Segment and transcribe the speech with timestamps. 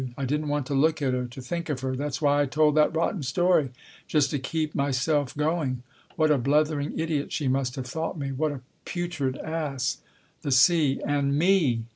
[0.17, 1.95] I didn't want to look at her, to think of her.
[1.95, 3.69] That's why I told that rotten story,
[4.07, 5.83] just to keep myself going.
[6.15, 8.31] What a blethering idiot she must have thought me!
[8.31, 9.99] What a putrid ass!
[10.41, 11.85] The sea And me